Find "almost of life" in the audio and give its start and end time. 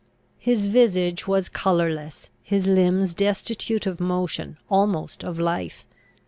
4.67-5.85